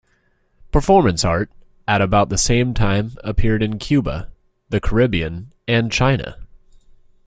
[0.71, 1.51] Performance art
[1.87, 4.29] at about the same time appeared in Cuba,
[4.67, 6.37] the Caribbean and China.